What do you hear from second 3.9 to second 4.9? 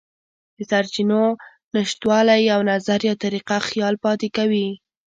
پاتې کوي.